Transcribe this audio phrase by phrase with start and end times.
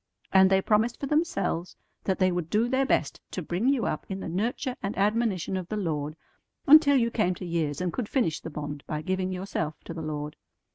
[0.33, 4.03] And they promised for themselves that they would do their best to bring you up
[4.09, 6.15] in the nurture and admonition of the Lord
[6.65, 10.01] until you came to years and could finish the bond by giving yourself to the
[10.01, 10.37] Lord.